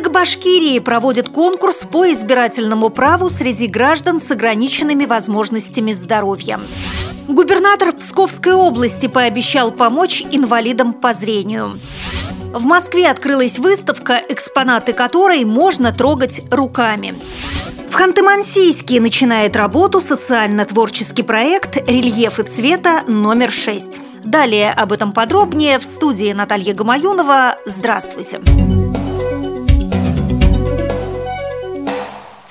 [0.00, 6.58] ЦИК Башкирии проводит конкурс по избирательному праву среди граждан с ограниченными возможностями здоровья.
[7.28, 11.78] Губернатор Псковской области пообещал помочь инвалидам по зрению.
[12.54, 17.14] В Москве открылась выставка, экспонаты которой можно трогать руками.
[17.90, 24.00] В Ханты-Мансийске начинает работу социально-творческий проект «Рельефы цвета номер 6».
[24.24, 27.56] Далее об этом подробнее в студии Наталья Гамаюнова.
[27.66, 28.40] Здравствуйте!
[28.42, 28.89] Здравствуйте!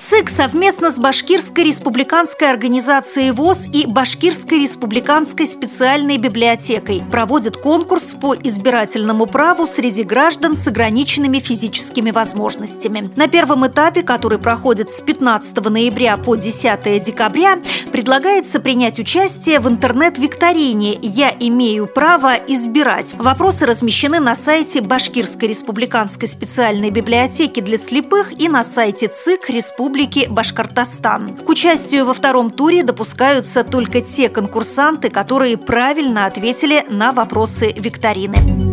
[0.10, 8.34] ЦИК совместно с Башкирской республиканской организацией ВОЗ и Башкирской республиканской специальной библиотекой проводит конкурс по
[8.34, 13.04] избирательному праву среди граждан с ограниченными физическими возможностями.
[13.18, 17.60] На первом этапе, который проходит с 15 ноября по 10 декабря,
[17.92, 23.14] предлагается принять участие в интернет-викторине «Я имею право избирать».
[23.14, 29.99] Вопросы размещены на сайте Башкирской республиканской специальной библиотеки для слепых и на сайте ЦИК Республики
[30.00, 31.36] Республики Башкортостан.
[31.46, 38.69] К участию во втором туре допускаются только те конкурсанты, которые правильно ответили на вопросы викторины.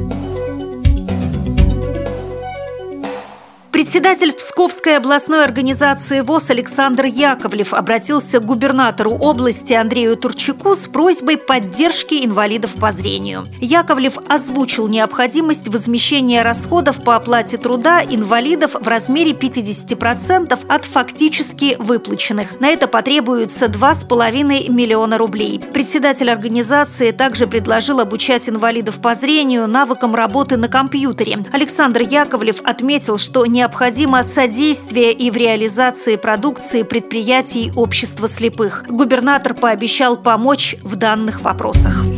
[3.86, 11.36] Председатель Псковской областной организации ВОЗ Александр Яковлев обратился к губернатору области Андрею Турчаку с просьбой
[11.36, 13.46] поддержки инвалидов по зрению.
[13.60, 22.58] Яковлев озвучил необходимость возмещения расходов по оплате труда инвалидов в размере 50% от фактически выплаченных.
[22.58, 25.60] На это потребуется 2,5 миллиона рублей.
[25.72, 31.44] Председатель организации также предложил обучать инвалидов по зрению навыкам работы на компьютере.
[31.52, 38.86] Александр Яковлев отметил, что необходимо необходимо содействие и в реализации продукции предприятий общества слепых.
[38.88, 42.15] Губернатор пообещал помочь в данных вопросах.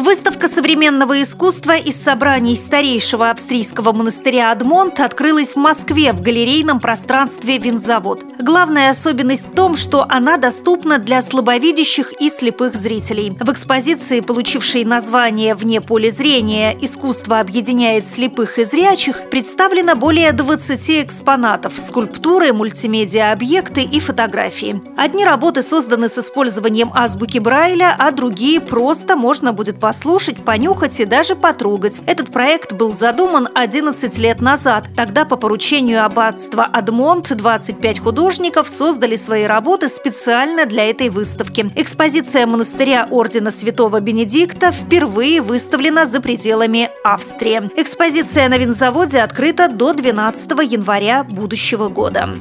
[0.00, 7.56] Выставка современного искусства из собраний старейшего австрийского монастыря Адмонт открылась в Москве в галерейном пространстве
[7.56, 8.22] «Винзавод».
[8.38, 13.32] Главная особенность в том, что она доступна для слабовидящих и слепых зрителей.
[13.40, 16.76] В экспозиции, получившей название «Вне поля зрения.
[16.78, 24.82] Искусство объединяет слепых и зрячих», представлено более 20 экспонатов– скульптуры, мультимедиа-объекты и фотографии.
[24.98, 31.04] Одни работы созданы с использованием азбуки Брайля, а другие просто можно будет послушать, понюхать и
[31.04, 32.00] даже потрогать.
[32.06, 34.88] Этот проект был задуман 11 лет назад.
[34.96, 41.70] Тогда по поручению аббатства Адмонт 25 художников создали свои работы специально для этой выставки.
[41.76, 47.70] Экспозиция монастыря Ордена Святого Бенедикта впервые выставлена за пределами Австрии.
[47.80, 52.32] Экспозиция на винзаводе открыта до 12 января будущего года.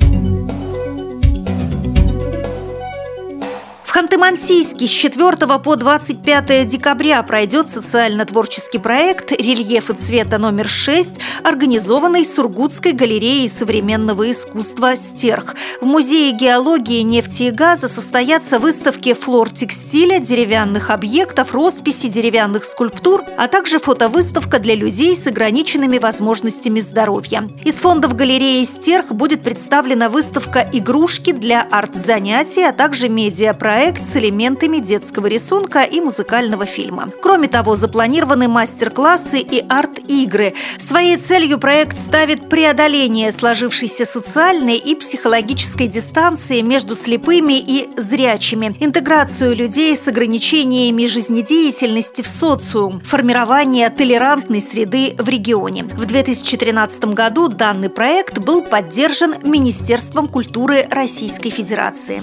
[3.95, 12.91] Ханты-Мансийске с 4 по 25 декабря пройдет социально-творческий проект «Рельефы цвета номер 6», организованный Сургутской
[12.91, 15.55] галереей современного искусства «Стерх».
[15.79, 23.23] В Музее геологии, нефти и газа состоятся выставки флор текстиля, деревянных объектов, росписи деревянных скульптур,
[23.37, 27.47] а также фотовыставка для людей с ограниченными возможностями здоровья.
[27.63, 34.15] Из фондов галереи «Стерх» будет представлена выставка «Игрушки для арт-занятий», а также медиапроект проект с
[34.15, 37.11] элементами детского рисунка и музыкального фильма.
[37.21, 40.55] Кроме того, запланированы мастер-классы и арт-игры.
[40.79, 49.55] Своей целью проект ставит преодоление сложившейся социальной и психологической дистанции между слепыми и зрячими, интеграцию
[49.55, 55.83] людей с ограничениями жизнедеятельности в социум, формирование толерантной среды в регионе.
[55.83, 62.19] В 2013 году данный проект был поддержан Министерством культуры Российской Федерации.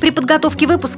[0.00, 0.97] При подготовке выпуска